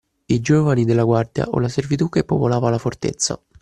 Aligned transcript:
I 0.25 0.39
giovani 0.41 0.83
della 0.83 1.03
guardia 1.03 1.45
o 1.47 1.59
la 1.59 1.67
servitù 1.69 2.09
che 2.09 2.23
popolava 2.23 2.71
la 2.71 2.79
fortezza. 2.79 3.39